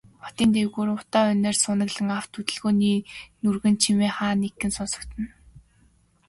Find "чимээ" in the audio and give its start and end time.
3.83-4.11